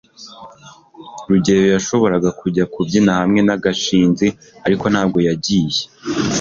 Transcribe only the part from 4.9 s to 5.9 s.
ntabwo yagiye